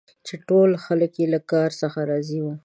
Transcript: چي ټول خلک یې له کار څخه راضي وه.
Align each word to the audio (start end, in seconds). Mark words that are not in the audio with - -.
چي 0.25 0.35
ټول 0.47 0.69
خلک 0.85 1.11
یې 1.21 1.27
له 1.33 1.39
کار 1.51 1.69
څخه 1.81 1.99
راضي 2.11 2.39
وه. 2.45 2.53